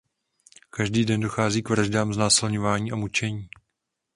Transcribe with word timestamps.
Každý 0.69 1.05
den 1.05 1.21
dochází 1.21 1.63
k 1.63 1.69
vraždám, 1.69 2.13
znásilňování 2.13 2.91
a 2.91 2.95
mučení. 2.95 3.49